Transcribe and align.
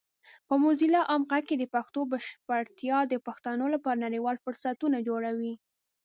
په 0.47 0.53
موزیلا 0.63 1.01
عام 1.09 1.23
غږ 1.31 1.43
کې 1.49 1.55
د 1.59 1.65
پښتو 1.75 1.99
بشپړتیا 2.11 2.97
د 3.07 3.13
پښتنو 3.27 3.65
لپاره 3.73 4.03
نړیوال 4.05 4.37
فرصتونه 4.43 4.97
جوړوي. 5.07 5.53